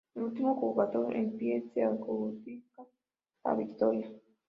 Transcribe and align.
El 0.15 0.23
último 0.23 0.55
jugador 0.55 1.15
en 1.15 1.37
pie 1.37 1.63
se 1.75 1.83
adjudica 1.83 2.83
la 3.45 3.53
victoria. 3.53 4.09